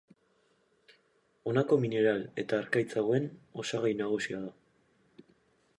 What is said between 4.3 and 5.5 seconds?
da.